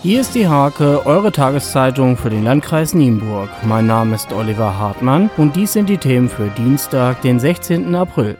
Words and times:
Hier 0.00 0.20
ist 0.20 0.36
die 0.36 0.46
Hake, 0.46 1.04
eure 1.06 1.32
Tageszeitung 1.32 2.16
für 2.16 2.30
den 2.30 2.44
Landkreis 2.44 2.94
Nienburg. 2.94 3.50
Mein 3.64 3.88
Name 3.88 4.14
ist 4.14 4.32
Oliver 4.32 4.78
Hartmann 4.78 5.28
und 5.36 5.56
dies 5.56 5.72
sind 5.72 5.88
die 5.88 5.98
Themen 5.98 6.28
für 6.28 6.46
Dienstag, 6.50 7.20
den 7.22 7.40
16. 7.40 7.96
April. 7.96 8.36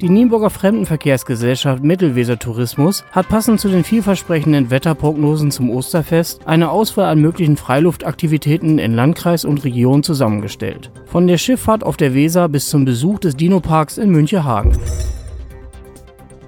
Die 0.00 0.08
Nienburger 0.08 0.50
Fremdenverkehrsgesellschaft 0.50 1.82
Mittelweser 1.82 2.38
Tourismus 2.38 3.04
hat 3.10 3.28
passend 3.28 3.58
zu 3.58 3.68
den 3.68 3.82
vielversprechenden 3.82 4.70
Wetterprognosen 4.70 5.50
zum 5.50 5.68
Osterfest 5.68 6.46
eine 6.46 6.70
Auswahl 6.70 7.06
an 7.06 7.20
möglichen 7.20 7.56
Freiluftaktivitäten 7.56 8.78
in 8.78 8.94
Landkreis 8.94 9.44
und 9.44 9.64
Region 9.64 10.04
zusammengestellt. 10.04 10.92
Von 11.06 11.26
der 11.26 11.38
Schifffahrt 11.38 11.82
auf 11.82 11.96
der 11.96 12.14
Weser 12.14 12.48
bis 12.48 12.68
zum 12.68 12.84
Besuch 12.84 13.18
des 13.18 13.36
Dinoparks 13.36 13.98
in 13.98 14.10
Münchehagen. 14.10 14.78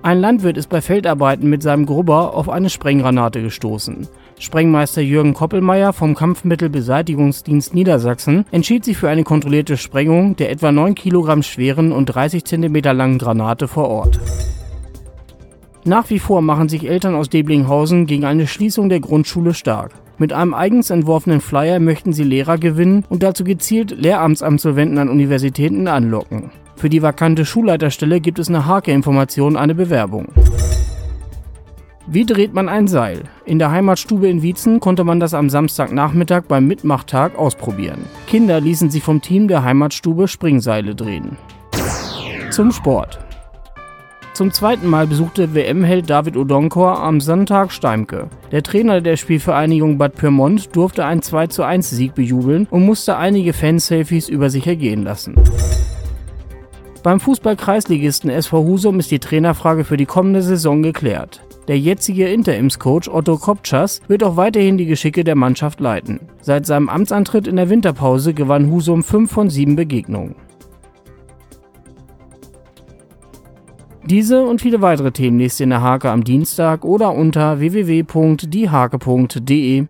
Ein 0.04 0.20
Landwirt 0.20 0.56
ist 0.56 0.68
bei 0.68 0.80
Feldarbeiten 0.80 1.48
mit 1.48 1.62
seinem 1.62 1.86
Grubber 1.86 2.34
auf 2.34 2.48
eine 2.48 2.70
Sprenggranate 2.70 3.40
gestoßen. 3.40 4.08
Sprengmeister 4.36 5.00
Jürgen 5.00 5.32
Koppelmeier 5.32 5.92
vom 5.92 6.16
Kampfmittelbeseitigungsdienst 6.16 7.72
Niedersachsen 7.72 8.44
entschied 8.50 8.84
sich 8.84 8.96
für 8.96 9.08
eine 9.08 9.22
kontrollierte 9.22 9.76
Sprengung 9.76 10.34
der 10.34 10.50
etwa 10.50 10.72
9 10.72 10.96
Kilogramm 10.96 11.44
schweren 11.44 11.92
und 11.92 12.06
30 12.06 12.44
Zentimeter 12.44 12.92
langen 12.92 13.18
Granate 13.18 13.68
vor 13.68 13.88
Ort. 13.88 14.18
Nach 15.84 16.10
wie 16.10 16.18
vor 16.18 16.42
machen 16.42 16.68
sich 16.68 16.88
Eltern 16.88 17.14
aus 17.14 17.28
Deblinghausen 17.28 18.06
gegen 18.06 18.24
eine 18.24 18.48
Schließung 18.48 18.88
der 18.88 18.98
Grundschule 18.98 19.54
stark. 19.54 19.92
Mit 20.18 20.32
einem 20.32 20.52
eigens 20.52 20.90
entworfenen 20.90 21.40
Flyer 21.40 21.78
möchten 21.78 22.12
sie 22.12 22.24
Lehrer 22.24 22.58
gewinnen 22.58 23.04
und 23.08 23.22
dazu 23.22 23.44
gezielt 23.44 23.92
Lehramtsamsolventen 23.96 24.98
an 24.98 25.08
Universitäten 25.08 25.86
anlocken. 25.86 26.50
Für 26.82 26.90
die 26.90 27.00
vakante 27.00 27.44
Schulleiterstelle 27.44 28.20
gibt 28.20 28.40
es 28.40 28.48
eine 28.48 28.66
Hake-Information 28.66 29.56
eine 29.56 29.72
Bewerbung. 29.72 30.26
Wie 32.08 32.26
dreht 32.26 32.54
man 32.54 32.68
ein 32.68 32.88
Seil? 32.88 33.22
In 33.44 33.60
der 33.60 33.70
Heimatstube 33.70 34.28
in 34.28 34.42
Wietzen 34.42 34.80
konnte 34.80 35.04
man 35.04 35.20
das 35.20 35.32
am 35.32 35.48
Samstagnachmittag 35.48 36.42
beim 36.48 36.66
Mitmachtag 36.66 37.38
ausprobieren. 37.38 38.00
Kinder 38.26 38.60
ließen 38.60 38.90
sich 38.90 39.04
vom 39.04 39.22
Team 39.22 39.46
der 39.46 39.62
Heimatstube 39.62 40.26
Springseile 40.26 40.96
drehen. 40.96 41.36
Zum 42.50 42.72
Sport. 42.72 43.20
Zum 44.32 44.50
zweiten 44.50 44.88
Mal 44.88 45.06
besuchte 45.06 45.54
WM-Held 45.54 46.10
David 46.10 46.36
Odonkor 46.36 47.00
am 47.00 47.20
Sonntag 47.20 47.70
Steimke. 47.70 48.26
Der 48.50 48.64
Trainer 48.64 49.00
der 49.00 49.16
Spielvereinigung 49.16 49.98
Bad 49.98 50.16
Pyrmont 50.16 50.74
durfte 50.74 51.04
einen 51.04 51.22
21 51.22 51.96
Sieg 51.96 52.16
bejubeln 52.16 52.66
und 52.68 52.84
musste 52.84 53.18
einige 53.18 53.52
Fanselfies 53.52 54.28
über 54.28 54.50
sich 54.50 54.66
ergehen 54.66 55.04
lassen. 55.04 55.36
Beim 57.02 57.18
Fußball-Kreisligisten 57.18 58.30
SV 58.30 58.64
Husum 58.64 59.00
ist 59.00 59.10
die 59.10 59.18
Trainerfrage 59.18 59.82
für 59.82 59.96
die 59.96 60.06
kommende 60.06 60.40
Saison 60.40 60.84
geklärt. 60.84 61.42
Der 61.66 61.76
jetzige 61.78 62.28
Interimscoach 62.28 63.08
Otto 63.08 63.38
Kopczas 63.38 64.00
wird 64.06 64.22
auch 64.22 64.36
weiterhin 64.36 64.78
die 64.78 64.86
Geschicke 64.86 65.24
der 65.24 65.34
Mannschaft 65.34 65.80
leiten. 65.80 66.20
Seit 66.40 66.64
seinem 66.64 66.88
Amtsantritt 66.88 67.48
in 67.48 67.56
der 67.56 67.70
Winterpause 67.70 68.34
gewann 68.34 68.70
Husum 68.70 69.02
fünf 69.02 69.32
von 69.32 69.50
sieben 69.50 69.74
Begegnungen. 69.74 70.36
Diese 74.04 74.44
und 74.44 74.60
viele 74.60 74.80
weitere 74.80 75.10
Themen 75.10 75.38
nächst 75.38 75.60
in 75.60 75.70
der 75.70 75.82
Hake 75.82 76.08
am 76.10 76.22
Dienstag 76.22 76.84
oder 76.84 77.14
unter 77.14 77.58
www.diehake.de. 77.58 79.86